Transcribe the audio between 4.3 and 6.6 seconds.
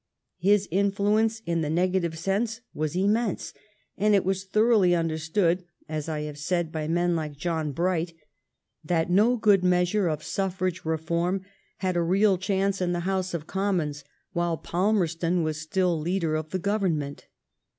thoroughly understood, as I have